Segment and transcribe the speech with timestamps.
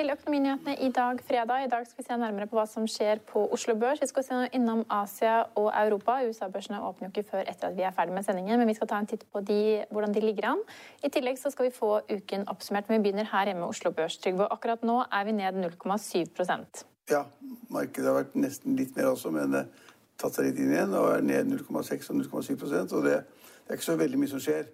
[0.00, 1.64] til Økonominyhetene i dag, fredag.
[1.64, 4.00] I dag skal vi se nærmere på hva som skjer på Oslo Børs.
[4.00, 6.14] Vi skal se innom Asia og Europa.
[6.24, 8.88] USA-børsene åpner jo ikke før etter at vi er ferdig med sendingen, men vi skal
[8.88, 9.58] ta en titt på de,
[9.90, 10.62] hvordan de ligger an.
[11.04, 13.92] I tillegg så skal vi få uken oppsummert, men vi begynner her hjemme med Oslo
[13.92, 14.16] Børs.
[14.24, 17.24] Trygve, akkurat nå er vi ned 0,7% Ja,
[17.68, 21.10] markedet har vært nesten litt mer også, men eh, tatt seg litt inn igjen og
[21.18, 24.70] er ned 0,6 og 0,7 og det, det er ikke så veldig mye som skjer.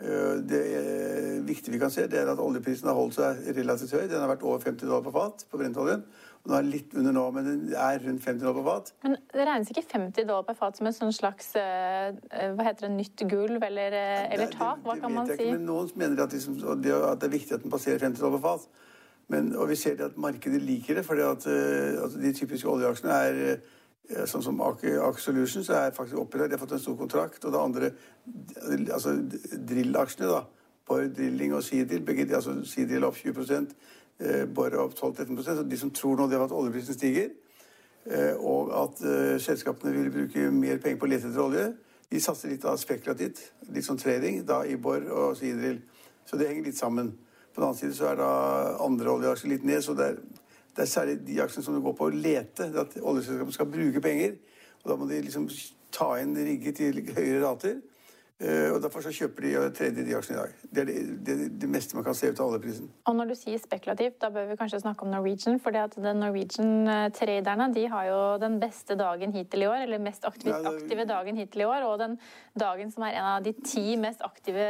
[0.00, 3.92] Eh, Det eh, viktige vi kan se, det er at oljeprisen har holdt seg relativt
[3.92, 4.06] høy.
[4.08, 6.04] Den har vært over 50 dollar på fat på brentoljen.
[6.40, 8.92] Den er litt under nå, men den er rundt 50 dollar på fat.
[9.04, 12.14] Men det regnes ikke 50 dollar per fat som et sånn slags eh,
[12.56, 13.96] hva heter det, nytt gulv eller,
[14.32, 14.80] eller tak?
[14.86, 15.36] Hva kan man si?
[15.36, 18.38] Ikke, men noen mener at, liksom, at det er viktig at den passerer 50 dollar
[18.38, 18.86] på fat.
[19.30, 22.72] Men, og vi ser det at markedet liker det, fordi at, eh, at de typiske
[22.72, 23.60] oljeaksjene er
[24.26, 26.48] Sånn som Aker Solutions er faktisk oppe der.
[26.50, 27.44] De har fått en stor kontrakt.
[27.44, 27.90] Og det andre,
[28.90, 29.14] altså
[29.70, 30.40] drill-aksjene, da.
[30.90, 33.34] Borr Drilling og Seadrill, begge de, altså Seadrill opp 20
[34.18, 37.30] Bore Borr opp 12-13 Så de som tror nå det at oljeprisen stiger,
[38.10, 41.68] eh, og at eh, selskapene vil bruke mer penger på å lete etter olje,
[42.10, 43.38] de satser litt da spekulativt,
[43.70, 45.78] litt sånn trading, da i Borr og Seadrill.
[46.26, 47.14] Så det henger litt sammen.
[47.54, 48.30] På den annen side så er da
[48.82, 50.18] andre oljeaksjer litt ned, så det er,
[50.80, 54.38] det er særlig de aksjene som går på å lete, at oljeselskapene skal bruke penger.
[54.80, 55.44] Og da må de liksom
[55.92, 57.74] ta inn rigget til høyere rater.
[58.40, 60.52] Eh, og Derfor så kjøper de og trader de aksjene i dag.
[60.72, 62.86] Det er det, det, det meste man kan se ut av oljeprisen.
[63.10, 65.58] Og når du sier spekulativt, da bør vi kanskje snakke om Norwegian.
[65.60, 70.62] For Norwegian-traderne de har jo den beste dagen hittil i år, eller mest aktive, Ja,
[70.62, 71.84] det- aktive dagen hittil i år.
[71.90, 72.18] Og den
[72.58, 74.64] dagen som er en av de ti mest aktive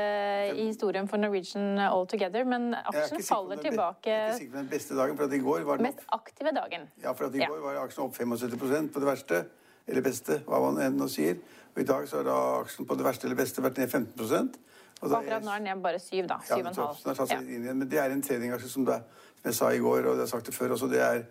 [0.56, 2.44] i historien for Norwegian all together.
[2.44, 5.38] Men aksjen faller tilbake Jeg er ikke sikker på den beste dagen, for at i
[5.38, 6.88] går var den mest aktive dagen.
[7.02, 7.46] Ja, for at i Ja.
[7.46, 9.44] går var aksjen opp 75% på det verste,
[9.88, 11.38] eller beste, hva man enn sier.
[11.74, 14.50] Og i dag så har da aksjen på det verste eller beste vært ned 15
[15.00, 16.36] og akkurat nå er den ned bare 7, da.
[16.44, 16.96] Ja, Syv og en den halv.
[17.04, 17.40] har tatt seg Ja.
[17.40, 17.78] litt inn igjen.
[17.78, 18.98] Men det er en tradingaksje som, det,
[19.40, 21.22] som jeg sa i går, og det har sagt det før også, det er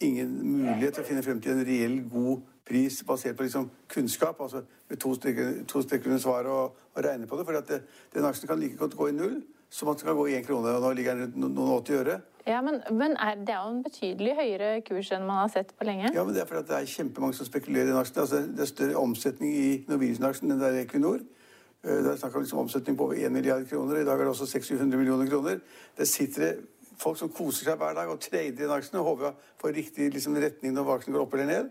[0.00, 0.30] ingen
[0.62, 4.62] mulighet til å finne frem til en reell god pris basert på liksom kunnskap, altså
[4.88, 7.46] med to streker, to streker under svaret og, og regne på det.
[7.46, 7.80] For
[8.14, 10.72] den aksjen kan like godt gå i null som man skal gå i én krone,
[10.76, 12.20] og nå ligger den rundt no- noen 80 øre.
[12.46, 15.72] Ja, men, men er, det er jo en betydelig høyere kurs enn man har sett
[15.76, 16.12] på lenge.
[16.14, 18.20] Ja, men det er fordi det er kjempemange som spekulerer i den aksjen.
[18.22, 21.24] Altså, det er større omsetning i Norwegian-aksjen enn det er i Equinor.
[21.82, 23.98] Eh, Det er snakk om liksom omsetning på over 1 milliard kroner.
[23.98, 25.58] I dag er det også 600 millioner kroner.
[25.98, 26.60] Det sitter
[27.02, 29.74] folk som koser seg hver dag og trader i den aksjen og håper å få
[29.74, 31.70] riktig liksom, retning når aksjen går opp eller ned.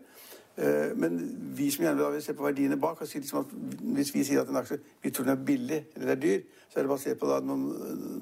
[0.57, 1.17] Eh, Men
[1.57, 3.55] vi som gjerne vil se på verdiene bak, si liksom at
[3.95, 6.79] hvis vi sier at en aksje vi tror den er billig eller er dyr, så
[6.79, 7.65] er det basert på noen,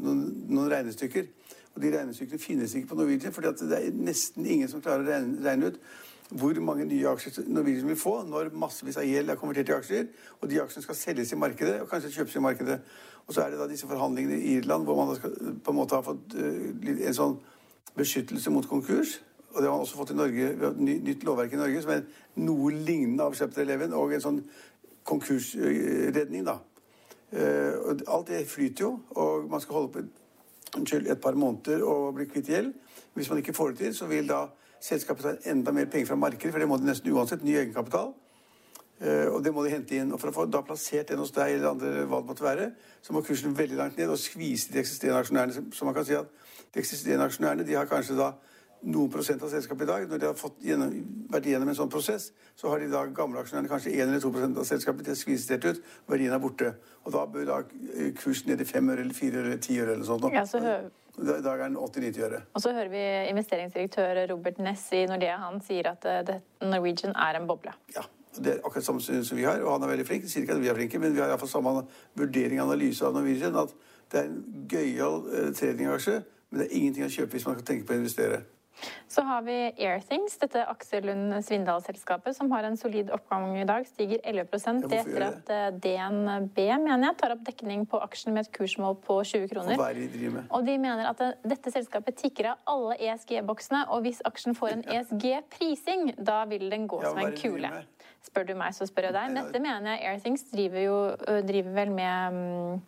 [0.01, 1.27] noen, noen regnestykker.
[1.75, 5.09] Og de regnestykkene finnes ikke på Norwegian, for det er nesten ingen som klarer å
[5.09, 5.79] regne, regne ut
[6.33, 10.07] hvor mange nye aksjer Norwegian vil få når massevis av gjeld er konvertert til aksjer,
[10.41, 12.79] og de aksjene skal selges i markedet og kanskje kjøpes i markedet.
[13.27, 15.95] Og så er det da disse forhandlingene i Irland hvor man skal, på en måte
[15.95, 17.38] har fått eh, en sånn
[17.97, 19.19] beskyttelse mot konkurs.
[19.53, 21.81] Og det har man også fått i Norge, vi har et nytt lovverk i Norge
[21.83, 22.05] som er
[22.41, 24.39] noe lignende av Chapter 11 og en sånn
[25.05, 26.57] konkursredning, da.
[27.33, 30.03] Eh, alt det flyter jo, og man skal holde på
[30.77, 32.73] unnskyld, et par måneder og bli kvitt gjeld.
[33.13, 34.45] Hvis man ikke får det til, så vil da
[34.81, 38.13] selskapet ta enda mer penger fra markedet, for det må de nesten uansett, ny egenkapital.
[39.01, 40.13] Eh, og det må de hente inn.
[40.13, 42.71] Og for å få da plassert den hos deg eller andre hva det måtte være,
[43.03, 45.67] så må kursen veldig langt ned og skvise de eksisterende aksjonærene.
[45.73, 46.29] Så man kan si at
[46.73, 48.31] de eksisterende aksjonærene de har kanskje da
[48.83, 50.07] noen prosent av selskapet i dag.
[50.09, 50.91] Når de har fått gjennom,
[51.31, 54.59] vært igjennom en sånn prosess, så har de da gamle aksjonærene kanskje 1 eller 2
[54.59, 55.06] av selskapet.
[55.06, 56.74] De har skviset helt ut, verdien er borte.
[57.06, 57.59] Og da bør da
[57.95, 60.27] eh, kursen ned i 5 øre eller 4 øre eller 10 øre eller sånt.
[60.33, 62.41] Ja, så hø- I dag er den 80-90 øre.
[62.57, 65.38] Og så hører vi investeringsdirektør Robert Ness i Nordea.
[65.44, 67.74] Han sier at eh, det, Norwegian er en boble.
[67.95, 68.03] Ja,
[68.33, 70.24] Det er akkurat samme syn som vi har, og han er veldig flink.
[70.25, 71.83] Jeg sier ikke at vi er flinke, men vi har iallfall samme
[72.18, 73.56] vurdering og analyse av Norwegian.
[73.62, 73.75] At
[74.12, 76.15] det er en gøyal eh, tradingaksje,
[76.50, 78.41] men det er ingenting å kjøpe hvis man kan tenke på å investere.
[79.07, 83.85] Så har vi Airthings, dette Aksel Lund Svindal-selskapet, som har en solid oppgang i dag.
[83.87, 88.33] Stiger 11 hvorfor Det etter at eh, DNB mener jeg, tar opp dekning på aksjen
[88.33, 89.77] med et kursmål på 20 kroner.
[89.77, 90.31] Er de?
[90.49, 94.85] Og de mener at dette selskapet tikker av alle ESG-boksene, og hvis aksjen får en
[94.97, 97.71] ESG-prising, da vil den gå Ja, som en kule.
[98.23, 99.37] Spør du meg, så spør jeg deg.
[99.37, 100.97] Dette mener jeg Airthings driver jo
[101.43, 102.81] driver vel med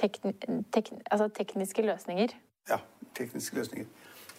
[0.00, 0.36] tekn,
[0.72, 2.36] tekn, altså tekniske løsninger.
[2.70, 2.78] Ja,
[3.16, 3.88] tekniske løsninger.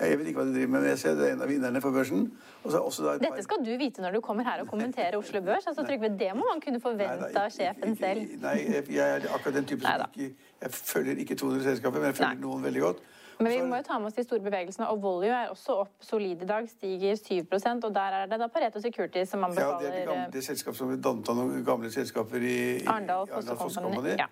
[0.02, 1.82] Jeg vet ikke hva de driver med, men jeg ser det er en av vinnerne
[1.84, 2.24] for børsen.
[2.64, 5.68] Par- Dette skal du vite når du kommer her og kommenterer Oslo Børs.
[5.68, 8.36] altså Trygve, Det må man kunne forvente av sjefen selv.
[8.42, 12.12] Nei, jeg, jeg er akkurat den type som ikke Jeg følger ikke 200 selskaper, men
[12.12, 12.42] jeg følger Nei.
[12.42, 13.02] noen veldig godt.
[13.42, 16.06] Men vi må jo ta med oss de store bevegelsene, og Volue er også opp
[16.06, 19.64] solid i dag, stiger 7% og der er det da Pareto Securities som Ja, det
[19.64, 22.86] er det, gamle, eh, det selskap som ble dannet av noen gamle selskaper i, i
[22.86, 23.28] Arendal.
[23.28, 24.18] Company.
[24.18, 24.28] Ja.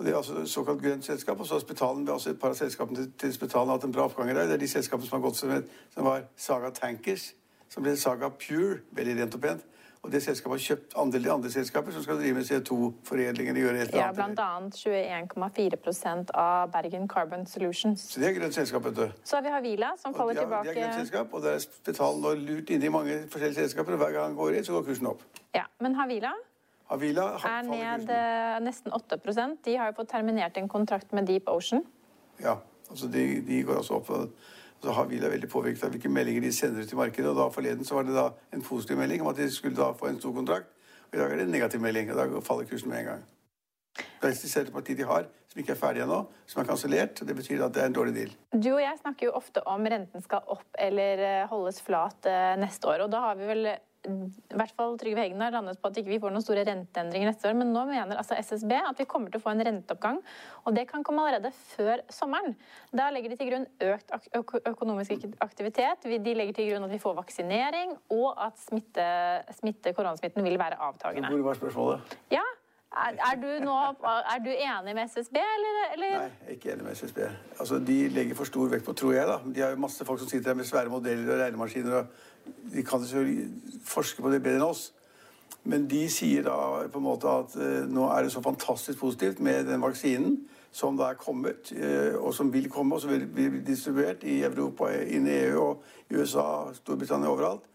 [0.00, 1.40] Og det er altså såkalt grønt selskap.
[1.40, 3.92] Og så har Spetalen, det er et par av selskapene til, til Spetalen hatt en
[3.92, 4.46] bra oppgang i dag.
[4.48, 7.34] Det er de selskapene som har gått som, et, som var Saga Tankers,
[7.68, 9.66] som ble Saga Pure, veldig rent og pent.
[10.00, 13.50] Og det selskapet har kjøpt andel i andre selskaper som skal drive med CO2-foredling.
[13.52, 14.16] eller gjøre et eller Ja, annet.
[14.16, 18.00] blant annet 21,4% av Bergen Carbon Solutions.
[18.14, 19.04] Så det er grønt selskap, vet du.
[19.24, 21.58] Så har vi Havila, som faller de har- De er grønt selskap, og der er
[21.58, 23.92] Spetalen nå lurt inne i mange forskjellige selskaper.
[23.92, 25.20] og Hver gang han går inn, så går kursen opp.
[25.54, 26.32] Ja, Men Havila
[26.90, 31.48] Havila er ned eh, nesten 8% De har jo fått terminert en kontrakt med Deep
[31.48, 31.84] Ocean.
[32.42, 32.56] Ja,
[32.90, 34.10] altså de, de går også opp.
[34.80, 37.28] Så Havila er veldig påvirket av hvilke meldinger de sender ut til markedet.
[37.30, 39.92] og da Forleden så var det da en positiv melding om at de skulle da
[39.92, 40.72] få en stor kontrakt.
[41.10, 43.28] og I dag er det en negativ melding, og da faller kursen med en gang.
[44.20, 47.22] Det er et parti de har, som ikke er ferdig ennå, som er kansellert.
[47.26, 48.34] Det betyr at det er en dårlig deal.
[48.52, 52.56] Du og jeg snakker jo ofte om renten skal opp eller eh, holdes flat eh,
[52.60, 53.04] neste år.
[53.04, 53.70] Og da har vi vel
[54.50, 56.64] i hvert fall Trygve Heggen har landet på at ikke vi ikke får noen store
[56.68, 57.56] renteendringer neste år.
[57.60, 60.20] Men nå mener altså SSB at vi kommer til å få en renteoppgang,
[60.64, 62.56] og det kan komme allerede før sommeren.
[62.94, 64.14] Da legger de til grunn økt
[64.72, 66.08] økonomisk aktivitet.
[66.10, 69.10] De legger til grunn at vi får vaksinering, og at smitte,
[69.60, 71.30] smitte, koronasmitten vil være avtagende.
[71.30, 72.18] Hvor var spørsmålet?
[72.34, 72.46] Ja,
[72.90, 73.74] er, er, du nå,
[74.34, 75.76] er du enig med SSB, eller?
[75.94, 76.14] eller?
[76.16, 77.20] Nei, jeg er ikke enig med SSB.
[77.60, 79.28] Altså, De legger for stor vekt på, tror jeg.
[79.28, 79.36] da.
[79.46, 82.00] De har jo masse folk som sitter der med svære modeller og regnemaskiner.
[82.00, 82.06] og
[82.74, 84.90] De kan selvfølgelig forske på det bedre enn oss.
[85.68, 86.56] Men de sier da
[86.88, 90.38] på en måte at eh, nå er det så fantastisk positivt med den vaksinen
[90.72, 94.38] som da er kommet, eh, og som vil komme, og som vil bli distribuert i
[94.46, 97.66] Europa, inn i EU og i USA, Storbritannia overalt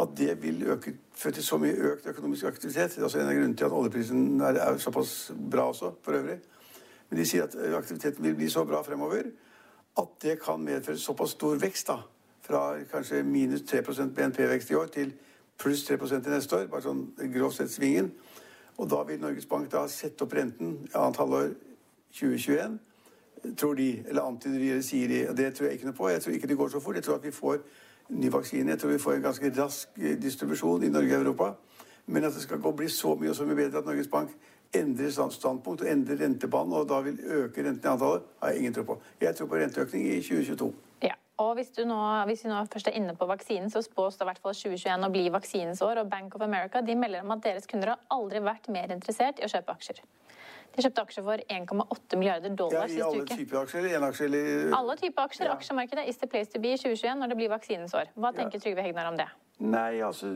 [0.00, 2.94] at det vil øke, føre til så mye økt økonomisk aktivitet.
[2.94, 6.16] Det er også en av grunnene til at oljeprisen er, er såpass bra også, for
[6.16, 6.38] øvrig.
[7.10, 9.28] Men de sier at aktiviteten vil bli så bra fremover
[9.98, 11.98] at det kan medføre såpass stor vekst, da.
[12.42, 15.12] Fra kanskje minus 3% BNP-vekst i år til
[15.58, 16.68] pluss 3 til neste år.
[16.70, 18.12] Bare sånn grovt sett svingen.
[18.78, 21.50] Og da vil Norges Bank da sette opp renten i annet halvår
[22.16, 22.78] 2021
[23.58, 25.28] tror de, eller antyder de, eller sier de.
[25.28, 26.08] og Det tror jeg ikke noe på.
[26.08, 26.94] Jeg tror ikke det går så fort.
[26.94, 27.58] Jeg tror at vi får
[28.08, 28.70] ny vaksine.
[28.70, 31.52] Jeg tror vi får en ganske rask eh, distribusjon i Norge og Europa.
[32.06, 34.30] Men at det skal gå bli så mye og så mye bedre at Norges Bank
[34.74, 38.74] endrer standpunkt og endrer rentebanen, og da vil øke renten i antallet, har jeg ingen
[38.74, 39.00] tro på.
[39.20, 40.74] Jeg tror på renteøkning i 2022.
[41.40, 41.96] Ja, og hvis, du nå,
[42.28, 45.06] hvis vi nå først er inne på vaksinen, så spås det i hvert fall 2021
[45.06, 46.02] å bli vaksinens år.
[46.02, 49.40] Og Bank of America de melder om at deres kunder har aldri vært mer interessert
[49.40, 50.02] i å kjøpe aksjer.
[50.76, 53.36] De kjøpte aksjer for 1,8 milliarder dollar Ja, I alle uke.
[53.40, 55.48] typer aksjer, eller enaksjer eller Alle typer aksjer.
[55.48, 55.54] Ja.
[55.56, 58.10] Aksjemarkedet is the place to be i 2021 når det blir vaksinens år.
[58.20, 59.26] Hva tenker Trygve Hegnar om det?
[59.60, 60.28] Nei, altså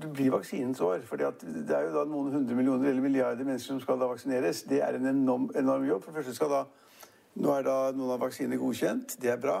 [0.00, 1.04] Det blir vaksinens år.
[1.04, 1.28] For det
[1.76, 4.64] er jo da noen hundre millioner eller milliarder mennesker som skal da vaksineres.
[4.64, 6.02] Det er en enorm, enorm jobb.
[6.06, 6.64] For det første skal da
[7.40, 9.20] Nå er da noen av vaksinene godkjent.
[9.20, 9.60] Det er bra.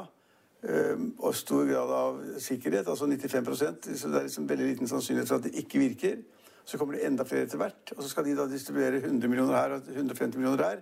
[0.62, 5.28] Ehm, og stor grad av sikkerhet, altså 95% Så det er liksom veldig liten sannsynlighet
[5.28, 6.16] for at det ikke virker.
[6.64, 7.92] Så kommer det enda flere etter hvert.
[7.96, 10.76] Og så skal de da distribuere 100 millioner her og 150 millioner der.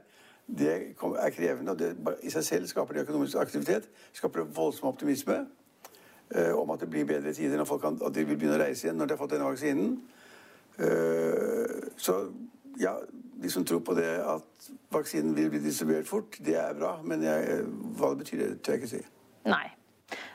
[0.59, 3.89] Det er krevende, og det i seg selv skaper det økonomisk aktivitet.
[4.13, 5.47] Skaper det voldsom optimisme
[6.35, 8.63] eh, om at det blir bedre tider når folk kan, at de vil begynne å
[8.63, 10.01] reise igjen når de har fått denne vaksinen.
[10.79, 12.17] Eh, så
[12.81, 12.97] ja,
[13.43, 16.97] de som tror på det at vaksinen vil bli distribuert fort, det er bra.
[17.05, 17.63] Men jeg,
[18.01, 19.05] hva det betyr, det tør jeg ikke si.
[19.49, 19.67] Nei.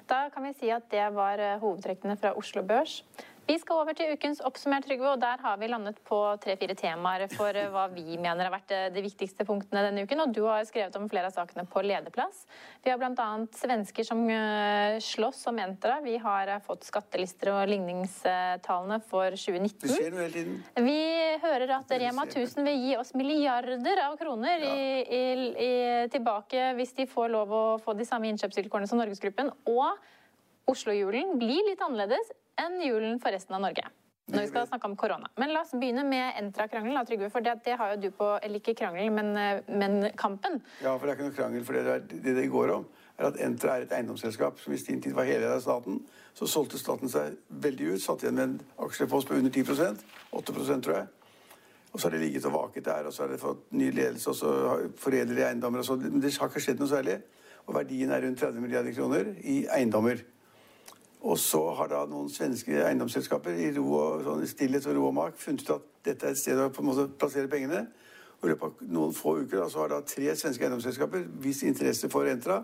[0.10, 3.02] Da kan vi si at det var eh, hovedtrekkene fra Oslo Børs.
[3.44, 7.26] Vi skal over til ukens oppsummert, Trygve, og der har vi landet på tre-fire temaer
[7.34, 10.22] for eh, hva vi mener har vært eh, de viktigste punktene denne uken.
[10.24, 12.46] Og du har skrevet om flere av sakene på lederplass.
[12.86, 13.26] Vi har bl.a.
[13.60, 15.98] svensker som eh, slåss om Entra.
[16.06, 19.76] Vi har fått skattelister og ligningstallene for 2019.
[19.84, 20.62] Det skjer noe hele tiden.
[20.88, 20.98] Vi
[21.44, 25.74] hører at Rema 1000 vil gi oss milliarder av kroner i, i, i,
[26.16, 29.52] tilbake hvis de får lov å få de samme innkjøpsvilkårene som Norgesgruppen.
[29.68, 32.32] Og Oslo-julen blir litt annerledes
[32.62, 33.90] enn julen for resten av Norge.
[34.32, 35.28] når vi skal snakke om korona.
[35.36, 37.28] Men la oss begynne med Entra-krangelen, Trygve.
[37.30, 40.62] For det, det, har jo du på Eller ikke krangel, men, eh, men, kampen.
[40.82, 41.66] Ja, for det er ikke noe krangel.
[41.68, 42.86] For det det, det, går om,
[43.18, 46.00] er at Entra er et eiendomsselskap som i sin tid var heleid av staten.
[46.34, 48.56] Så solgte staten seg veldig ut, satt igjen med en
[48.88, 50.00] aksjepost på under 10%
[50.40, 51.08] 8% tror jeg.
[51.94, 54.30] Og så har det ligget og vaket der, og så har det fått ny ledelse,
[54.32, 54.54] og så
[54.98, 56.00] foredler de eiendommer og så.
[56.02, 57.20] Men det har ikke skjedd noe særlig.
[57.68, 60.24] Og verdien er rundt 30 milliarder kroner i eiendommer.
[61.24, 65.14] Og så har da noen svenske eiendomsselskaper i ro og sånn stillhet og ro og
[65.16, 67.86] mak funnet ut at dette er et sted å på en måte plassere pengene.
[68.42, 71.64] Og I løpet av noen få uker da, så har da tre svenske eiendomsselskaper vist
[71.64, 72.60] interesse for Entra.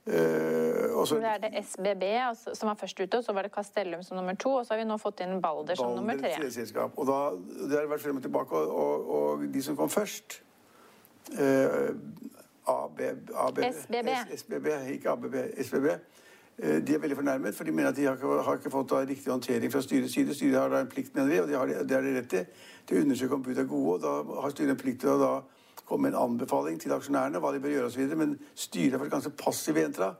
[0.00, 3.52] Uh, også, det er det SBB altså, som var først ute, og så var det
[3.54, 4.54] Castellum som nummer to.
[4.60, 6.84] Og så har vi nå fått inn Balder som Balder, nummer tre.
[6.90, 7.18] Og da,
[7.64, 10.42] Det har vært frem og tilbake, og, og, og de som kom først
[11.32, 11.96] uh,
[12.68, 13.04] AB,
[13.48, 14.16] AB, SBB.
[14.36, 15.98] SBB, ikke ABB, SBB Eh,
[16.58, 19.30] de er veldig fornærmet, for de mener at de har ikke, har ikke fått riktig
[19.32, 20.34] håndtering fra styrets side.
[20.34, 22.34] Styret har da en plikt, mener vi, og det har de, det har de rett
[22.86, 23.94] til å undersøke om bud er gode.
[23.94, 25.30] og Da har styret en plikt til å da
[25.84, 28.12] komme med en anbefaling til aksjonærene hva de bør gjøre osv.
[28.18, 30.14] Men styret har vært ganske passiv i Entra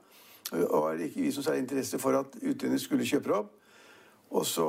[0.50, 3.52] og har ikke vist noe særlig interesse for at utlendinger skulle kjøpe opp.
[4.30, 4.66] Og så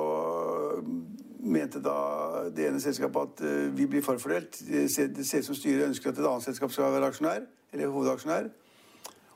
[1.42, 4.62] mente da det ene selskapet at uh, vi blir forfordelt.
[4.68, 8.50] Det ser ut som styret ønsker at et annet selskap skal være aksjonær, eller hovedaksjonær.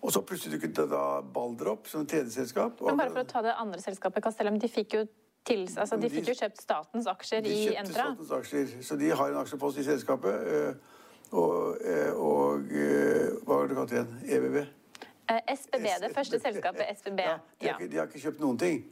[0.06, 2.82] Og så plutselig dukket kunne da Balder opp som tredje selskap.
[2.86, 5.06] Men bare for å ta det andre selskapet, Castellum, de fikk jo
[5.46, 7.82] til, altså de fikk jo kjøpt statens aksjer i Entra.
[7.82, 10.52] De kjøpte statens aksjer, så de har en aksjepost i selskapet.
[10.54, 10.92] Eh,
[11.42, 14.12] og, eh, og eh, hva var det kalt igjen?
[14.38, 14.60] EBB?
[15.56, 16.86] SBB, det første selskapet.
[17.00, 17.24] SBB.
[17.26, 18.86] Ja, de, har ikke, de har ikke kjøpt noen ting.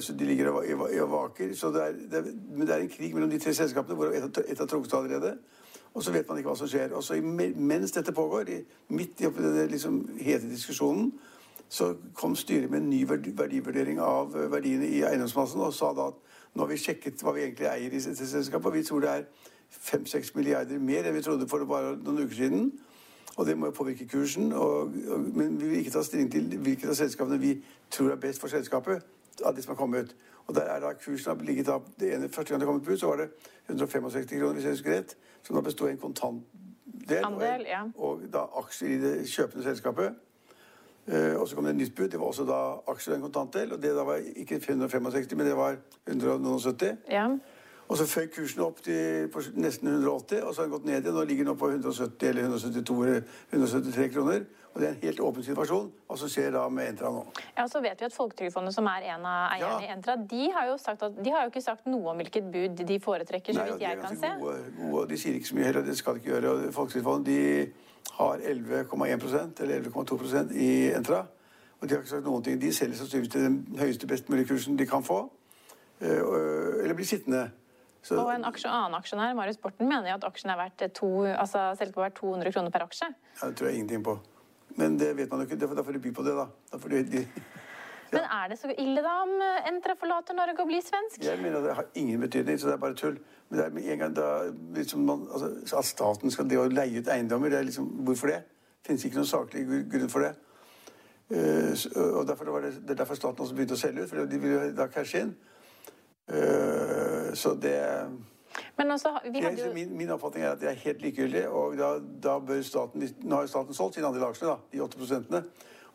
[0.00, 1.50] Så de ligger og vaker.
[1.54, 4.14] Så det er, det er, men det er en krig mellom de tre selskapene, hvor
[4.16, 5.34] et, et har trukket allerede.
[5.94, 6.94] Og så vet man ikke hva som skjer.
[6.94, 8.52] Og så mens dette pågår,
[8.88, 11.12] midt i denne liksom, hete diskusjonen,
[11.70, 16.08] så kom styret med en ny verdivurdering av eh, verdiene i eiendomsmassen og sa da
[16.10, 16.16] at
[16.54, 19.10] nå har vi sjekket hva vi egentlig eier i dette selskapet, og vi tror det
[19.12, 19.28] er
[19.70, 22.72] 5-6 milliarder mer enn vi trodde for bare noen uker siden.
[23.36, 24.50] Og det må jo påvirke kursen.
[24.52, 27.54] Og, og, men vi vil ikke ta stilling til hvilket av selskapene vi
[27.90, 29.06] tror er best for selskapet,
[29.46, 30.16] av de som har kommet.
[30.50, 33.00] Og der er da kursen har ligget av det ene Første gang det kom ut,
[33.00, 33.28] så var det
[33.68, 35.14] 165 kroner, hvis jeg husker rett
[35.46, 37.84] som da besto av en kontantdel Andel, ja.
[37.94, 40.18] og, da aksjer i det kjøpende selskapet.
[41.06, 42.08] Uh, og så kom det et nytt bud.
[42.10, 42.58] Det var også da
[42.90, 43.72] aksjer og en kontantdel.
[43.76, 45.78] Og det da var ikke 565, men det var
[46.10, 46.98] 170.
[47.10, 47.24] Ja.
[47.90, 49.26] Og så føyk kursen opp til
[49.58, 51.14] nesten 180, og så har den gått ned igjen.
[51.16, 54.44] Nå ligger den på 170 eller 172 eller 173 kroner.
[54.70, 55.88] Og det er en helt åpen situasjon.
[56.06, 57.24] Hva som skjer da med Entra nå?
[57.56, 59.88] Ja, Så vet vi at Folketrygdfondet, som er en av eierne ja.
[59.88, 62.46] i Entra, de har, jo sagt at, de har jo ikke sagt noe om hvilket
[62.54, 64.30] bud de foretrekker, så vidt jeg kan se.
[64.38, 66.72] Gode, gode, de sier ikke så mye heller, det skal de ikke gjøre.
[66.78, 67.42] Folketrygdfondet de
[68.20, 71.24] har 11,1% eller 11,2% i Entra.
[71.80, 72.62] Og de har ikke sagt noen ting.
[72.62, 75.24] De selger sannsynligvis til den høyeste, best mulige kursen de kan få.
[75.98, 76.20] Eh,
[76.84, 77.48] eller blir sittende.
[78.02, 81.10] Så, og en aksje, annen aksjonær, Marius Borten, mener jo at aksjen er verdt to,
[81.28, 83.10] altså selskapet er verdt 200 kroner per aksje.
[83.40, 84.16] Ja, det tror jeg ingenting på.
[84.78, 85.58] Men det vet man jo ikke.
[85.60, 86.46] Da får du by på det, da.
[86.72, 87.26] da får de, ja.
[88.10, 89.36] Men er det så ille da om
[89.70, 91.20] Entra forlater Norge og blir svensk?
[91.22, 93.20] Jeg mener det har ingen betydning, så det er bare tull.
[93.48, 94.28] Men det er med en gang da,
[94.74, 98.32] liksom man, altså, At staten skal det å leie ut eiendommer, det er liksom, hvorfor
[98.32, 98.40] det?
[98.80, 100.34] Det finnes ikke noen saklig grunn for det.
[101.30, 101.74] Uh,
[102.18, 104.42] og derfor var det, det er derfor staten også begynte å selge ut, for de
[104.42, 105.34] ville da cashe inn.
[106.30, 106.99] Uh,
[107.38, 107.74] så det
[108.90, 109.12] også,
[109.66, 109.72] jo...
[109.74, 111.48] min, min, oppfatning er at det er helt likegyldig.
[111.48, 111.90] Og da,
[112.22, 115.42] da bør staten Nå har jo staten solgt sine andre aksjene, da, de 8 prosentene.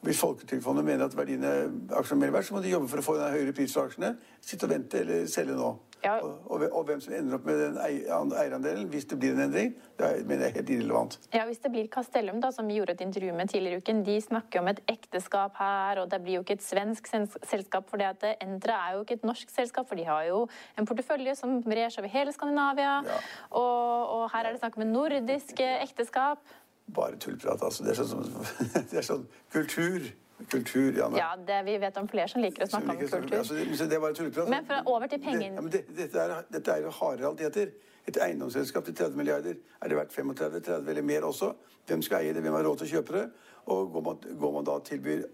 [0.05, 1.51] Hvis Folketrygdfondet mener at verdiene
[1.97, 3.89] aksjene er mer verdt, så må de jobbe for å få den høyere pris for
[3.89, 4.15] aksjene.
[4.45, 5.73] Sitte og vente eller selge nå.
[6.05, 6.19] Ja.
[6.21, 10.09] Og, og, hvem som ender opp med den eierandelen, hvis det blir en endring, det
[10.27, 11.17] mener jeg er helt irrelevant.
[11.33, 14.03] Ja, Hvis det blir Castellum, da, som vi gjorde et intervju med tidligere i uken,
[14.05, 18.01] de snakker om et ekteskap her, og det blir jo ikke et svensk selskap, for
[18.01, 20.43] det Entra er jo ikke et norsk selskap, for de har jo
[20.77, 23.17] en portefølje som brer seg over hele Skandinavia, ja.
[23.49, 26.43] og, og, her er det snakk om en nordisk ekteskap.
[26.93, 27.83] Bare tullprat, altså.
[27.83, 28.29] Det er sånn,
[28.91, 30.05] det er sånn kultur.
[30.51, 31.07] Kultur, ja.
[31.15, 33.37] Ja, det, Vi vet om flere som liker å snakke om kultur.
[33.39, 34.49] Altså, det, det er bare tullprat.
[34.51, 35.63] Men for, over til pengene.
[35.71, 37.71] Det, ja, dette, er, dette er jo harde realiteter.
[38.05, 39.55] Et eiendomsselskap til 30 milliarder.
[39.81, 41.55] Er det verdt 35-30 eller mer også?
[41.87, 42.43] Hvem skal eie det?
[42.45, 43.25] Hvem har råd til å kjøpe det?
[43.73, 45.25] Og går man, går man da tilbyr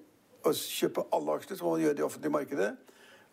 [0.47, 2.69] å kjøpe alle aksjene, så må man gjøre det i offentlige markedet.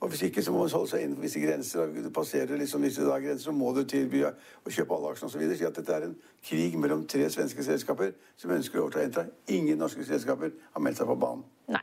[0.00, 1.80] Og Hvis ikke så må man holde seg innenfor visse grenser.
[1.80, 5.26] og du passerer liksom visse da grenser, så må du tilby å kjøpe alle aksjene
[5.26, 5.56] osv.
[5.58, 6.16] Så, at dette er en
[6.48, 9.24] krig mellom tre svenske selskaper som ønsker å overta Entra.
[9.48, 11.44] Ingen norske selskaper har meldt seg på banen.
[11.68, 11.82] Nei.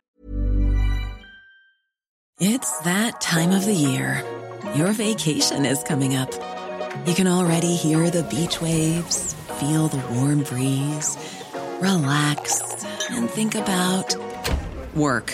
[2.39, 4.23] It's that time of the year.
[4.75, 6.31] Your vacation is coming up.
[7.05, 11.17] You can already hear the beach waves, feel the warm breeze,
[11.81, 12.61] relax
[13.11, 14.15] and think about
[14.95, 15.33] work.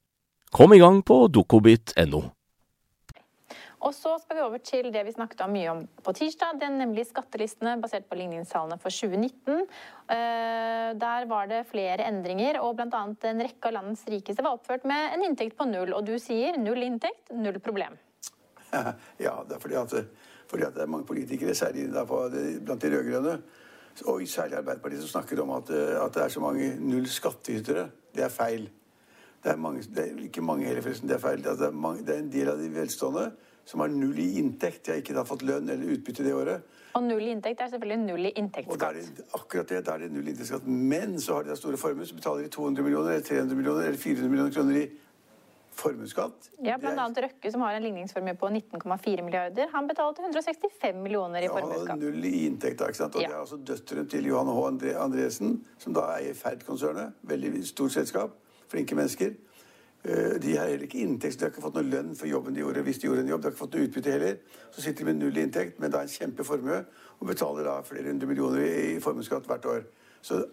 [0.51, 2.19] Kom i gang på dokobit.no.
[3.81, 6.67] Og så skal vi over til det vi snakket om mye om på tirsdag, det
[6.67, 9.63] er nemlig skattelistene basert på ligningstallene for 2019.
[10.11, 12.99] Eh, der var det flere endringer, og bl.a.
[13.31, 15.95] en rekke av landets rikeste var oppført med en inntekt på null.
[15.95, 17.95] Og du sier null inntekt, null problem.
[19.25, 19.95] Ja, det er fordi at,
[20.51, 23.39] fordi at det er mange politikere, særlig blant de rød-grønne,
[24.03, 27.87] og særlig Arbeiderpartiet, som snakker om at, at det er så mange null skattytere.
[28.11, 28.69] Det er feil.
[29.41, 31.09] Det er, mange, det er ikke mange heller, forresten.
[31.09, 31.41] Det er feil.
[31.43, 33.31] Det er, mange, det er, en del av de velstående
[33.65, 34.85] som har null i inntekt.
[34.85, 36.77] De har ikke da fått lønn eller utbytte det året.
[36.97, 38.81] Og null i inntekt er selvfølgelig null i inntektsskatt.
[38.81, 40.67] Da det, akkurat det, da er det null i inntektsskatt.
[40.67, 43.87] Men så har de da store formuer, så betaler de 200 millioner, eller 300 millioner
[43.87, 44.85] eller 400 millioner kroner i
[45.81, 46.51] formuesskatt.
[46.61, 49.69] Ja, annet Røkke, som har en ligningsformue på 19,4 milliarder.
[49.73, 52.01] Han betalte 165 millioner i ja, formuesskatt.
[52.01, 53.15] Null i inntekt, ikke sant.
[53.15, 53.31] Og ja.
[53.31, 54.93] det er altså døtrene til Johan H.
[55.01, 57.17] Andresen, som da eier Ferd-konsernet.
[57.31, 58.35] Veldig stort selskap.
[58.71, 59.33] Flinke mennesker.
[60.03, 62.63] Eh, de har heller ikke inntekt, de har ikke fått noe lønn for jobben de
[62.63, 62.81] gjorde.
[62.81, 63.41] hvis de gjorde en jobb.
[63.41, 64.35] De har ikke fått noe utbytte heller.
[64.71, 66.85] Så sitter de med null inntekt, men da en kjempeformue,
[67.19, 69.83] og betaler da flere hundre millioner i formuesskatt hvert år.
[70.21, 70.45] Så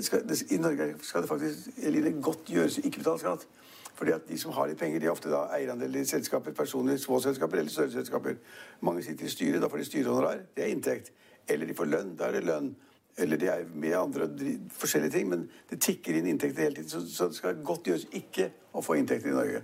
[0.00, 3.46] skal, det, I Norge skal det faktisk Eline, godt gjøres å ikke betale skatt.
[3.94, 6.96] Fordi at De som har litt penger, de er ofte da eierandeler i selskaper, personer,
[6.96, 8.38] små selskaper eller større selskaper.
[8.80, 10.46] Mange sitter i styret, da får de styrehonorar.
[10.56, 11.12] Det er inntekt.
[11.48, 12.16] Eller de får lønn.
[12.16, 12.76] Da er det lønn.
[13.18, 14.28] Eller de er med andre
[14.72, 15.28] forskjellige ting.
[15.28, 16.90] Men det tikker inn inntekter hele tiden.
[16.90, 19.62] Så, så det skal godt gjøres ikke å få inntekter i Norge.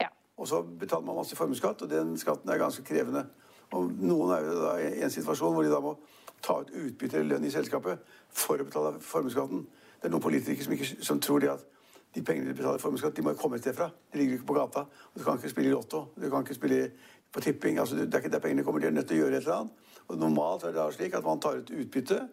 [0.00, 0.10] Ja.
[0.38, 3.26] Og så betaler man masse formuesskatt, og den skatten er ganske krevende.
[3.74, 5.96] Og noen er jo da i en situasjon hvor de da må
[6.42, 8.00] ta ut utbytte eller lønn i selskapet
[8.34, 9.66] for å betale formuesskatten.
[10.00, 11.66] Det er noen politikere som, ikke, som tror de at
[12.14, 13.90] de pengene de betaler formuesskatt, de må komme et sted fra.
[14.10, 14.86] De ligger ikke på gata.
[15.14, 16.08] Du kan ikke spille i Lotto.
[16.18, 16.88] Du kan ikke spille
[17.30, 17.78] på tipping.
[17.78, 18.82] Altså, det er ikke der pengene kommer.
[18.82, 19.88] De er nødt til å gjøre et eller annet.
[20.08, 22.24] Og normalt er det da slik at man tar ut utbytte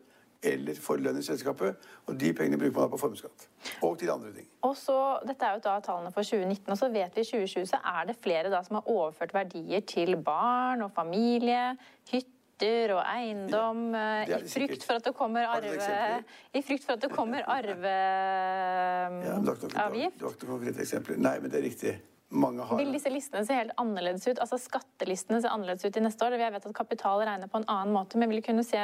[0.43, 1.76] eller forlønner selskapet.
[2.06, 3.47] Og de pengene bruker man da på formuesskatt.
[3.86, 4.47] Og til andre ting.
[4.67, 4.97] Og så,
[5.28, 8.02] Dette er jo da tallene for 2019, og så vet vi i 2020 så er
[8.10, 11.78] det flere da som har overført verdier til barn og familie,
[12.12, 16.23] hytter og eiendom, ja, eh, i frykt arve...
[16.54, 19.26] I frykt for at det kommer arveavgift.
[19.26, 21.15] Ja, du har ikke konkrete eksempler.
[21.21, 21.93] Nei, men det er riktig.
[22.28, 24.40] Vil disse listene se helt annerledes ut?
[24.44, 26.36] Altså Skattelistene se annerledes ut i neste år?
[26.36, 28.82] Jeg vet at kapital regner på en annen måte, men vil kunne se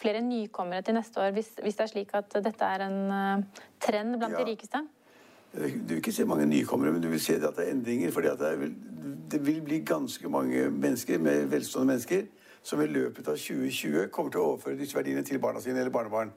[0.00, 3.62] flere nykommere til neste år hvis, hvis det er slik at dette er en uh,
[3.80, 4.42] trend blant ja.
[4.42, 4.82] de rikeste?
[5.52, 8.12] Du vil ikke se mange nykommere, men du vil se at det er endringer.
[8.12, 8.74] fordi det, vil,
[9.32, 12.26] det vil bli ganske mange mennesker med velstående mennesker
[12.62, 15.90] som i løpet av 2020 kommer til å overføre disse verdiene til barna sine eller
[15.90, 16.32] barnebarn.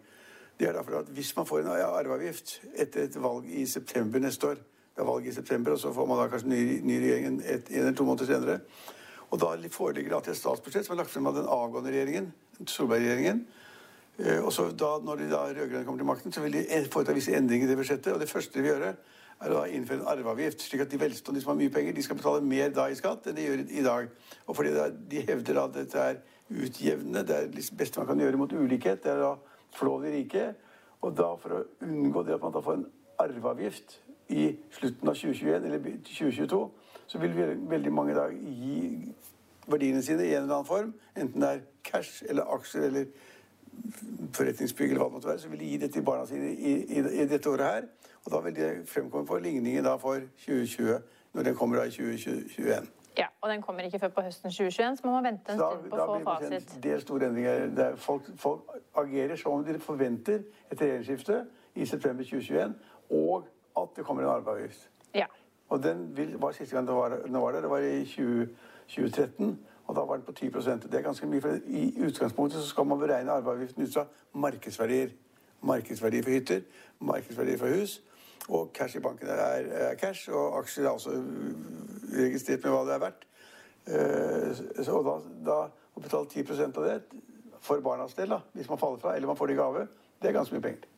[0.60, 4.48] Det er derfor at Hvis man får en arveavgift etter et valg i september neste
[4.48, 4.64] år,
[4.96, 7.40] det er valg i september, og så får man da kanskje ny, ny regjering en,
[7.44, 8.60] en eller to måneder senere.
[9.34, 12.30] Og da foreligger det et statsbudsjett som er lagt frem av den avgående regjeringen,
[12.62, 13.42] Solberg-regjeringen.
[14.24, 17.14] Eh, og så da, Når de da rød-grønne kommer til makten, så vil de foreta
[17.14, 18.14] visse endringer i det budsjettet.
[18.14, 18.94] Og det første de vil gjøre,
[19.44, 21.94] er å da innføre en arveavgift, slik at de velstående, de som har mye penger,
[21.98, 24.08] de skal betale mer da i skatt enn de gjør i dag.
[24.48, 27.26] Og fordi da, De hevder at dette er utjevnende.
[27.28, 29.04] Det er det beste man kan gjøre mot ulikhet.
[29.04, 29.36] Det er å
[29.76, 30.48] flå de rike.
[31.04, 32.88] Og da for å unngå det at man da får en
[33.20, 36.72] arveavgift i slutten av 2021 eller 2022,
[37.08, 37.36] så vil
[37.70, 39.14] veldig mange da gi
[39.68, 43.06] verdiene sine i en eller annen form, enten det er cash eller aksjer eller
[44.34, 46.74] forretningsbygg eller hva det måtte være, så vil de gi det til barna sine i,
[46.98, 47.88] i, i, dette året her.
[48.26, 51.00] Og da vil det fremkomme for ligningen da for 2020,
[51.34, 52.88] når den kommer da i 2021.
[53.18, 55.70] Ja, Og den kommer ikke før på høsten 2021, så man må vente en Da,
[55.72, 56.74] stund på å få fasit.
[56.84, 57.68] det er store endringer.
[57.80, 62.74] Er folk, folk agerer som om de forventer et regjeringsskifte i september 2021,
[63.10, 63.46] og
[63.96, 64.90] det kommer en arveavgift.
[65.16, 65.26] Ja.
[65.70, 68.48] Og den vil, var siste gang det var, den var der, det var i 20,
[68.88, 72.68] 2013, og da var den på 10% Det er ganske mye, for I utgangspunktet så
[72.68, 75.10] skal man beregne arveavgiften ut fra markedsverdier.
[75.62, 76.62] Markedsverdier for hytter,
[77.00, 78.04] markedsverdier for hus.
[78.50, 81.56] Og cash i banken er, er cash, og aksjer er også øh,
[82.14, 83.28] registrert med hva det er verdt.
[83.88, 85.58] Eh, så, og da, da
[85.96, 87.00] å betale 10% av det
[87.66, 89.88] for barnas del, da, hvis man faller fra, eller man får det i gave,
[90.22, 90.95] det er ganske mye penger.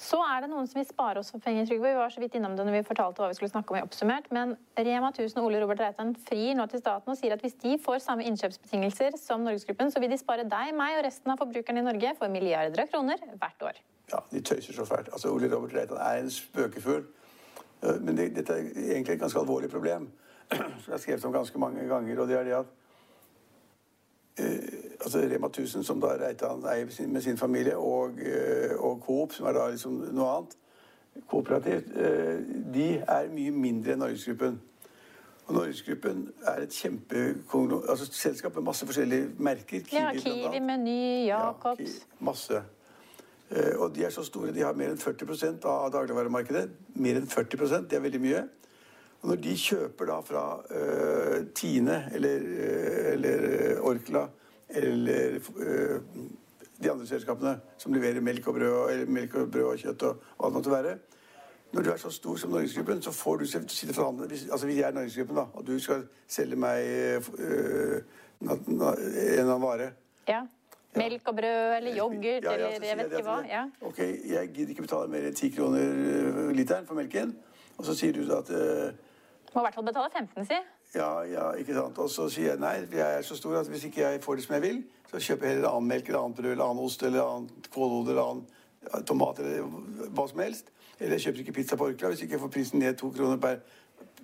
[0.00, 1.90] Så er det noen som vil spare oss for penger, Trygve.
[1.92, 3.82] Vi var så vidt innom det når vi fortalte hva vi skulle snakke om i
[3.84, 4.30] Oppsummert.
[4.32, 7.58] Men Rema 1000 og Ole Robert Reitan frir nå til staten og sier at hvis
[7.60, 11.42] de får samme innkjøpsbetingelser som Norgesgruppen, så vil de spare deg, meg og resten av
[11.42, 13.82] forbrukerne i Norge for milliarder av kroner hvert år.
[14.14, 15.12] Ja, de tøyser så fælt.
[15.12, 17.04] Altså, Ole Robert Reitan er en spøkefugl.
[17.84, 20.08] Eh, Men det, dette er egentlig et ganske alvorlig problem,
[20.50, 22.24] som jeg har skrevet om ganske mange ganger.
[22.24, 22.72] Og det er det at
[24.40, 28.74] eh, altså Rema 1000, som da Reitan eier med sin, med sin familie, og, eh,
[28.78, 30.56] og Coop, som er da liksom noe annet,
[31.28, 32.40] kooperativt, eh,
[32.74, 34.60] de er mye mindre enn Norgesgruppen.
[35.46, 37.22] Og Norgesgruppen er et kjempe
[37.88, 39.82] altså selskap med masse forskjellige merker.
[39.92, 40.60] Ja, blant Kiwi.
[40.60, 41.80] Meny, Jacobs.
[41.80, 42.62] Ja, masse.
[43.50, 44.52] Eh, Og de er så store.
[44.54, 46.70] De har mer enn 40% av dagligvaremarkedet.
[46.94, 48.42] Mer enn 40% Det er veldig mye.
[49.22, 52.44] Og når de kjøper da fra uh, Tine eller,
[53.12, 54.28] eller Orkla
[54.74, 56.00] eller eh,
[56.82, 60.22] de andre selskapene som leverer melk og brød, eller melk og, brød og kjøtt og
[60.36, 60.98] hva det måtte være
[61.72, 64.78] Når du er så stor som Norgesgruppen, så får du sitte forhandle hvis, Altså hvis
[64.78, 66.86] jeg er Norgesgruppen, da, og du skal selge meg
[67.38, 68.00] øh,
[68.40, 69.92] en annen vare
[70.28, 70.42] Ja.
[70.96, 73.36] Melk og brød eller yoghurt Ja, eller jeg vet ikke hva.
[73.46, 73.64] Ja.
[73.80, 77.36] Ok, jeg gidder ikke betale mer enn 10 kroner øh, literen for melken.
[77.78, 78.90] Og så sier du at øh,
[79.54, 80.58] Må i hvert fall betale 15, si.
[80.94, 81.98] Ja, ja, ikke sant.
[81.98, 84.44] Og så sier jeg nei, jeg er så stor at hvis ikke jeg får det
[84.44, 87.02] som jeg vil, så kjøper jeg heller annen melk eller annet brød eller annen ost
[87.02, 90.72] eller annen kålhode eller annen tomat eller hva som helst.
[91.00, 93.38] Eller jeg kjøper ikke pizza på Orkla hvis ikke jeg får prisen ned to kroner
[93.42, 93.60] per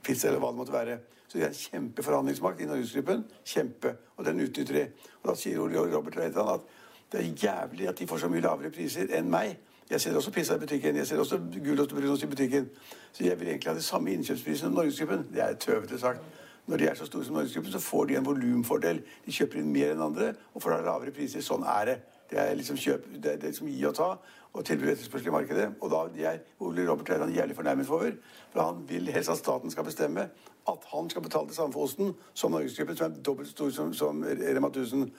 [0.02, 0.98] pizza eller hva det måtte være.
[1.26, 3.24] Så er en kjempeforhandlingsmakt i Norgesgruppen.
[3.44, 3.96] Kjempe.
[4.16, 4.84] Og den utnytter de.
[5.22, 6.66] Og da sier Ole Robert Reitan at
[7.12, 9.56] det er jævlig at de får så mye lavere priser enn meg.
[9.90, 10.96] Jeg selger også pizza i butikken.
[10.96, 12.70] Jeg selger også gulost og brunost i butikken.
[13.12, 15.26] Så jeg vil egentlig ha de samme innkjøpsprisene som Norgesgruppen.
[15.34, 16.22] Det er tøvete sagt.
[16.66, 19.02] Når de er så store som Norgesgruppen, så får de en volumfordel.
[19.26, 21.44] De kjøper inn mer enn andre og får da lavere priser.
[21.44, 21.96] Sånn er det.
[22.30, 24.08] Det er liksom kjøp, det er, det gi og ta,
[24.50, 25.66] og tilbud etterspørsel i markedet.
[25.78, 26.00] Og da
[26.32, 28.16] er Ole Robert Reidan jævlig fornærmet over,
[28.50, 30.26] for han vil helst at staten skal bestemme
[30.66, 33.94] at han skal betale det samme for osten som Norgesgruppen, som er dobbelt stor som,
[33.94, 35.10] som Rema 1000.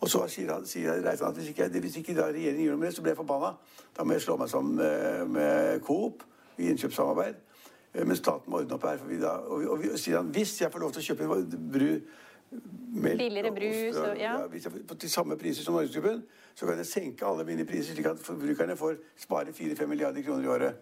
[0.00, 2.90] Og så sier, han, sier Reitan at hvis ikke, hvis ikke regjeringen gjør noe med
[2.90, 3.54] det, så blir jeg forbanna.
[3.96, 6.24] Da må jeg slå meg sammen med, med Coop
[6.58, 7.38] i innkjøpssamarbeid.
[7.94, 8.98] Eh, Men staten må ordne opp her.
[8.98, 11.58] For vi da, og, og vi sier han, hvis jeg får lov til å kjøpe
[11.72, 11.90] bru,
[12.92, 14.32] melk Billigere og brus og- ja.
[14.48, 16.22] hvis jeg får til samme priser som Norgesgruppen,
[16.54, 20.44] så kan jeg senke alle mine priser, slik at forbrukerne får spare 4-5 milliarder kroner
[20.44, 20.74] i året.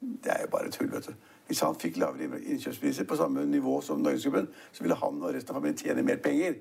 [0.00, 1.14] Det er jo bare tull, vet du.
[1.48, 5.50] Hvis han fikk lavere innkjøpspriser på samme nivå som Norgesgruppen, så ville han og resten
[5.54, 6.56] av familien tjene mer penger.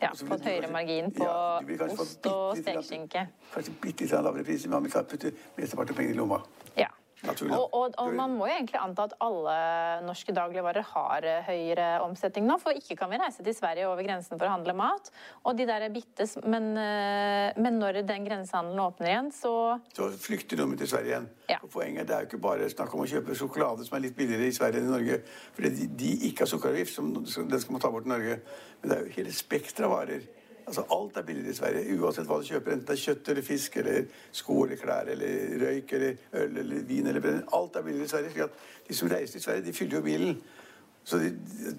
[0.00, 3.28] Ja, Og fått høyere kanskje- margin på Ja, ost og stekeskinke.
[3.54, 6.42] Kanskje bitte litt lavere priser, men han vil klart putte mesteparten av pengene i lomma.
[6.76, 6.86] Ja.
[7.26, 7.56] Naturlig.
[7.56, 9.54] Og, og, og man må jo egentlig anta at alle
[10.06, 14.06] norske dagligvarer har eh, høyere omsetning nå, for ikke kan vi reise til Sverige over
[14.06, 15.10] grensen for å handle mat.
[15.42, 19.54] Og de der er bittes, men, eh, men når den grensehandelen åpner igjen, så
[19.96, 21.28] Så flykter nordmenn til Sverige igjen.
[21.50, 21.58] Ja.
[21.62, 24.16] Og poenget Det er jo ikke bare snakk om å kjøpe sjokolade som er litt
[24.16, 25.22] billigere i Sverige enn i Norge,
[25.58, 28.40] fordi de, de ikke har sukkeravgift, som den skal man ta bort i Norge.
[28.78, 30.28] Men det er jo hele spekteret av varer.
[30.68, 32.74] Altså Alt er billigere i Sverige, uansett hva du kjøper.
[32.76, 34.02] Enten det er kjøtt eller fisk eller
[34.36, 37.48] sko eller klær eller røyk eller øl eller vin eller brennevin.
[37.56, 38.32] Alt er billigere i Sverige.
[38.34, 40.38] slik at De som reiser til Sverige, de fyller jo bilen.
[41.08, 41.30] Så de,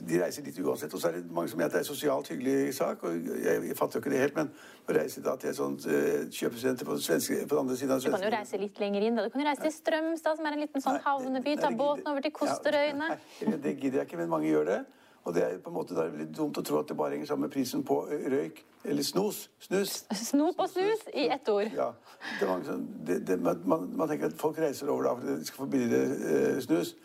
[0.10, 0.94] de reiser dit uansett.
[0.94, 3.04] Og så er det mange som mener at det er en sosialt hyggelig sak.
[3.06, 3.14] og
[3.46, 4.50] Jeg, jeg fatter jo ikke det helt, men
[4.90, 8.02] å reise da til et sånt eh, kjøpesenter på, svenske, på den andre siden av
[8.02, 9.20] du kan jo reise litt lenger inn.
[9.20, 9.28] da.
[9.28, 11.60] Du kan jo reise til Strømstad, som er en liten sånn havneby.
[11.62, 13.12] Ta båten over til Kosterøyene.
[13.20, 14.80] nei, det gidder jeg ikke, men mange gjør det.
[15.28, 17.16] Og det er på en måte da er litt dumt å tro at det bare
[17.16, 19.50] henger sammen med prisen på røyk eller snus.
[19.60, 20.06] Snus.
[20.16, 21.70] Snop og snus i ett ord.
[21.76, 21.92] Ja.
[22.40, 25.70] Som, det, det, man, man, tenker at folk reiser over da for de skal få
[25.74, 26.96] billigere eh, snus.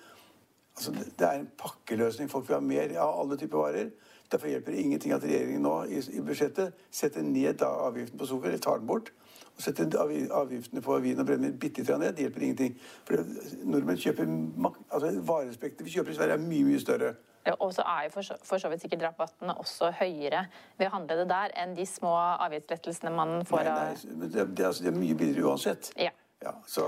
[0.77, 2.31] Altså, det, det er en pakkeløsning.
[2.31, 3.91] Folk vil ha mer av alle typer varer.
[4.33, 8.27] Derfor hjelper det ingenting at regjeringen nå i, i budsjettet setter ned da avgiften på
[8.27, 9.13] sukker, eller tar den bort.
[9.55, 9.99] Og setter
[10.35, 12.17] avgiftene på vin og brennevin bitte litt ned.
[12.17, 12.75] Det hjelper ingenting.
[13.07, 13.23] For
[13.63, 14.27] nordmenn kjøper
[14.89, 17.15] altså Varespektet vi kjøper i Sverige, er mye, mye større.
[17.47, 20.47] Ja, Og så er jo for så, for så vidt sikkert rabattene også høyere
[20.79, 24.47] ved å handle det der enn de små avgiftslettelsene man får Nei, av nei, det,
[24.57, 25.91] det, er altså, det er mye billigere uansett.
[26.01, 26.11] Ja.
[26.45, 26.85] Ja, så,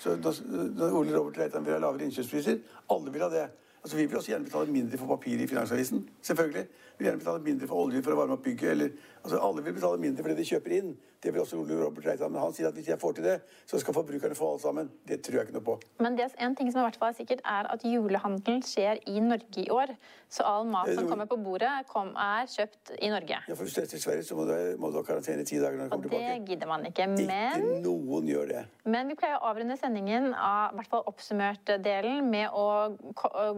[0.00, 0.32] så da,
[0.76, 2.58] da Ole Robert Reitan vil ha lavere innkjøpspriser
[2.92, 3.44] Alle vil ha det.
[3.80, 6.02] Altså, Vi vil også gjerne betale mindre for papir i Finansavisen.
[6.22, 6.66] selvfølgelig.
[6.98, 8.70] Vi vil gjerne betale mindre for olje for å varme opp bygget.
[8.70, 8.90] eller
[9.22, 10.90] altså Alle vil betale mindre for det de kjøper inn.
[11.22, 12.32] Det vil også Ole Robert Reitan.
[12.32, 13.34] Men han sier at hvis jeg får til det,
[13.68, 14.86] så skal forbrukerne få alt sammen.
[15.08, 15.74] Det tror jeg ikke noe på.
[16.00, 19.20] Men det en ting som i hvert fall er sikkert, er at julehandelen skjer i
[19.20, 19.92] Norge i år.
[20.30, 23.40] Så all mat som kommer på bordet, kom, er kjøpt i Norge.
[23.50, 25.48] Ja, for Hvis du er til Sverige, så må du, må du ha karantene i
[25.48, 26.38] ti dager når du kommer Og tilbake.
[26.38, 27.06] det gidder man ikke.
[27.10, 28.64] Men, Ikke noen gjør det.
[28.94, 32.66] men vi pleier å avrunde sendingen av i hvert fall oppsummert-delen med å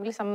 [0.02, 0.32] liksom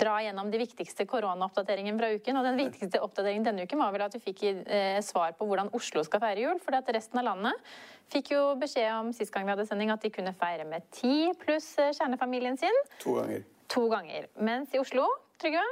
[0.00, 2.36] dra gjennom de viktigste koronaoppdateringene fra uken.
[2.40, 5.70] Og den viktigste oppdateringen denne uken var vel at vi fikk eh, svar på hvordan
[5.76, 6.60] Oslo skal feire jul.
[6.62, 7.74] For resten av landet
[8.12, 11.32] fikk jo beskjed om sist gang vi hadde sending at de kunne feire med ti
[11.42, 13.42] pluss eh, kjernefamilien sin To ganger.
[13.72, 14.28] to ganger.
[14.38, 15.06] Mens i Oslo,
[15.42, 15.64] Trygve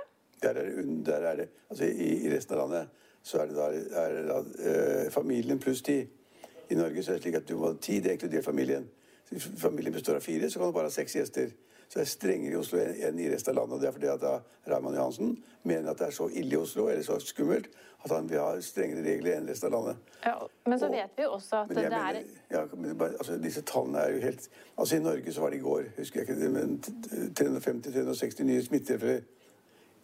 [0.43, 2.89] Der er det, der er det altså i, I resten av landet
[3.25, 3.69] så er det da,
[4.03, 4.39] er det da
[4.69, 6.03] eh, familien pluss ti.
[6.69, 8.85] I Norge så er det slik at du må ha ti, det inkluderer familien.
[9.31, 11.55] Hvis familien består av fire, så kan du bare ha seks gjester.
[11.89, 13.75] Så det er strengere i Oslo enn i resten av landet.
[13.75, 14.43] og Det er fordi at
[14.73, 17.69] Raymond Johansen mener at det er så ille i Oslo, eller så skummelt,
[18.05, 19.97] at han vil ha strengere regler enn resten av landet.
[20.25, 20.35] Ja,
[20.67, 23.63] men så vet vi jo også at det mener, er ja, men bare- altså, disse
[23.63, 26.41] tallene er jo helt Altså I Norge så var det i går husker jeg ikke
[26.41, 26.81] det, men
[27.39, 29.21] 350-360 nye smittetilfeller.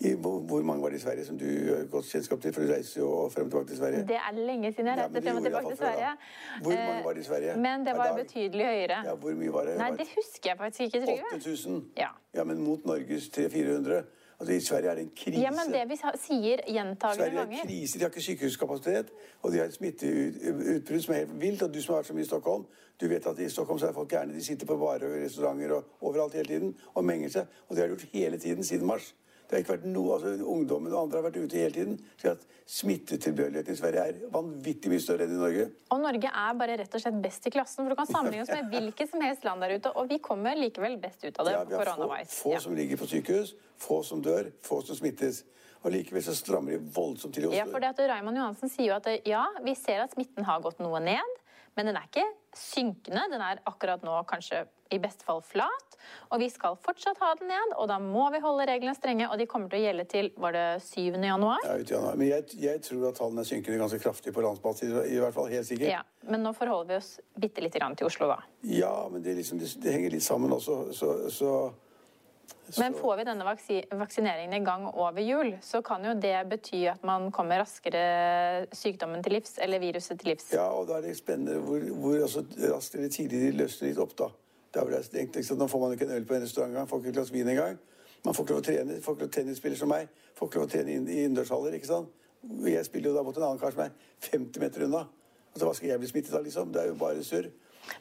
[0.00, 2.52] I, hvor, hvor mange var det i Sverige som du har godt kjennskap til?
[2.56, 4.04] For du reiser jo frem og tilbake til Sverige.
[4.08, 6.06] Det er lenge siden jeg reiste ja, frem og tilbake til Sverige.
[6.06, 6.62] da.
[6.62, 9.02] Hvor mange var det i Sverige Eh, Men det var betydelig høyere.
[9.08, 9.74] Ja, hvor mye var det?
[9.78, 11.34] Nei, det husker jeg faktisk ikke, Trygve.
[11.34, 11.84] 8000?
[11.98, 12.08] Ja.
[12.34, 14.02] ja, men mot Norges 300-400.
[14.40, 15.40] Altså I Sverige er det en krise.
[15.40, 19.10] Ja, men det vi sier gjentagende Sverige er en krise, de har ikke sykehuskapasitet,
[19.42, 21.62] og de har et smitteutbrudd som er helt vilt.
[21.62, 22.64] Og du som har vært så mye i Stockholm,
[23.00, 24.32] du vet at i Stockholm så er folk gærne.
[24.34, 27.46] De sitter på barer og restauranter og overalt hele tiden og menger seg.
[27.68, 29.14] Og det har de gjort hele tiden siden mars.
[29.50, 31.96] Det har ikke vært noe, altså Ungdommen og andre har vært ute hele tiden.
[32.20, 35.64] Så at smittetilbøyeligheten i Sverige er vanvittig mye større enn i Norge.
[35.90, 38.52] Og Norge er bare rett og slett best i klassen, for du kan sammenligne oss
[38.54, 41.56] med hvilket som helst land der ute, og vi kommer likevel best ut av det
[41.56, 42.60] Ja, vi har få, få Ja.
[42.62, 45.42] som ligger på sykehus, få som dør, få som smittes.
[45.82, 47.58] Og likevel så strammer de voldsomt til i Oslo.
[47.58, 50.62] Ja, for det at Raymond Johansen sier jo at ja, vi ser at smitten har
[50.62, 51.38] gått noe ned,
[51.76, 53.22] men den er ikke synkende.
[53.30, 55.96] Den er akkurat nå kanskje i beste fall flat.
[56.35, 59.28] Og vi skal fortsatt ha den ned, og da må vi holde reglene strenge.
[59.30, 61.14] Og de kommer til å gjelde til var det 7.
[61.14, 61.62] januar?
[61.66, 62.16] Ja, ut i januar.
[62.18, 64.96] Men jeg, jeg tror at tallene er synkende ganske kraftig på landsbasis.
[65.06, 65.92] I hvert fall helt sikkert.
[65.92, 68.40] Ja, Men nå forholder vi oss bitte lite grann til Oslo, da.
[68.66, 70.80] Ja, men det, liksom, det, det henger litt sammen også.
[70.96, 71.54] Så, så,
[72.78, 77.02] Men får vi denne vaksineringen i gang over jul, så kan jo det bety at
[77.06, 80.52] man kommer raskere sykdommen til livs, eller viruset til livs.
[80.54, 84.02] ja, og da er det spennende hvor, hvor altså, raskt eller tidlig de løsner litt
[84.02, 84.30] opp, da.
[84.70, 87.10] Det er enklest, Nå får man ikke en øl på en restaurant engang, får ikke
[87.10, 87.78] et glass vin engang.
[88.24, 88.98] Man får ikke lov å trene.
[89.00, 90.10] Får ikke lov å tennisspiller som meg.
[90.36, 91.74] Får ikke lov å trene i innendørshaller.
[91.74, 92.12] ikke sant?
[92.68, 93.94] Jeg spiller jo da mot en annen kar som er
[94.28, 95.06] 50 meter unna.
[95.50, 96.72] Altså, Hva skal jeg bli smittet av, liksom?
[96.72, 97.50] Det er jo bare surr.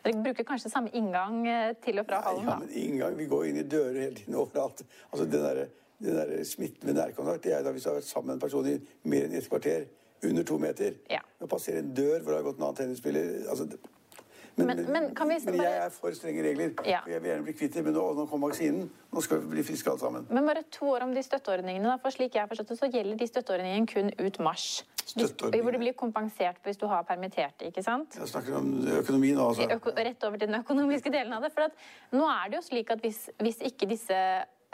[0.03, 3.45] Dere bruker kanskje samme inngang eh, til og fra hallen, Ja, men inngang, Vi går
[3.49, 4.83] inn i dører hele tiden overalt.
[5.11, 5.65] Altså, Den der,
[5.99, 8.43] den der smitten med nærkontakt det er da hvis du har vært sammen med en
[8.47, 9.85] person i mer enn et kvarter.
[10.23, 10.97] Under to meter.
[11.09, 11.21] Ja.
[11.39, 13.69] Å passere en dør hvor det har gått en annen tennisspiller altså,
[14.57, 16.73] men, Men- men kan vi men jeg er for strenge regler.
[16.85, 16.99] Ja.
[17.07, 18.89] Jeg vil gjerne bli kvitt det, men nå, nå kom vaksinen.
[19.13, 20.25] Nå skal vi bli friske alle sammen.
[20.29, 21.93] Men bare to år om de støtteordningene.
[22.01, 24.83] For slik jeg har forstått det, så gjelder de støtteordningene kun ut mars.
[25.05, 25.63] Støtteordninger?
[25.63, 28.17] hvor du blir kompensert hvis du har permitterte, ikke sant?
[28.19, 29.67] Jeg snakker om økonomi nå, altså.
[29.75, 31.51] Øko rett over til den økonomiske delen av det.
[31.55, 34.19] For nå er det jo slik at hvis, hvis ikke disse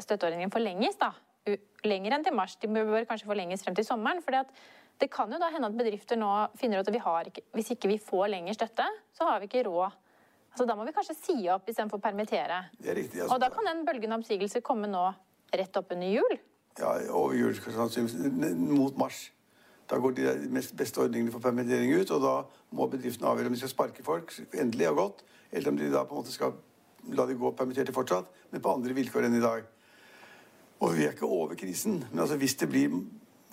[0.01, 1.13] støtteordningene forlenges, da,
[1.85, 4.23] lenger enn til mars, de bør kanskje forlenges frem til sommeren.
[4.25, 4.35] For
[4.99, 7.71] det kan jo da hende at bedrifter nå finner ut at vi har ikke, hvis
[7.75, 10.01] ikke vi får lenger støtte, så har vi ikke råd.
[10.55, 12.61] Altså, da må vi kanskje si opp istedenfor å permittere.
[12.79, 13.19] Det er riktig.
[13.21, 15.03] Altså, Og da kan den bølgen av oppsigelser komme nå
[15.51, 16.37] rett opp under jul.
[16.79, 19.29] Ja, over jul, sannsynligvis, mot mars.
[19.89, 22.33] Da går de mest beste ordningene for permittering ut, og da
[22.75, 26.03] må bedriften avgjøre om de skal sparke folk endelig og godt, eller om de da
[26.03, 26.55] på en måte skal
[27.13, 29.67] la de gå permitterte fortsatt, men på andre vilkår enn i dag.
[30.81, 32.97] Og vi er ikke over krisen, men altså hvis det blir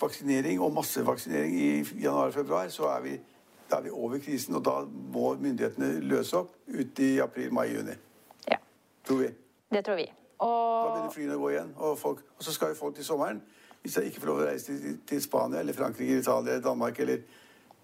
[0.00, 1.68] vaksinering og massevaksinering i
[2.02, 3.12] januar-februar, så er vi,
[3.70, 7.94] er vi over krisen, og da må myndighetene løse opp ut i april, mai, juni.
[8.48, 8.56] Ja,
[9.06, 9.30] Tror vi.
[9.72, 10.08] det tror vi.
[10.42, 10.48] Da
[10.88, 11.68] begynner flyene å gå igjen.
[11.76, 13.38] Og, folk, og så skal jo folk til sommeren.
[13.82, 17.24] Hvis de ikke får lov å reise til, til Spania eller Frankrike, Italia, Danmark eller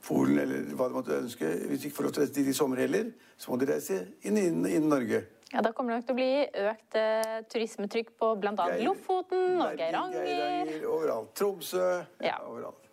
[0.07, 2.51] Polen eller hva de måtte ønske Hvis de ikke får lov til å reise dit
[2.53, 5.25] i sommer heller, så må de reise inn innen inn Norge.
[5.53, 6.33] ja, da kommer det nok til å bli
[6.71, 8.69] økt eh, turismetrykk på bl.a.
[8.85, 10.27] Lofoten og Geiranger.
[10.29, 11.33] Geiranger, Overalt.
[11.35, 11.87] Tromsø.
[12.23, 12.39] Ja.
[12.47, 12.85] overalt.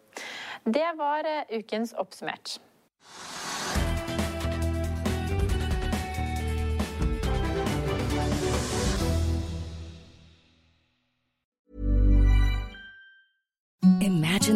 [0.65, 2.57] Det var eh, ukens oppsummert.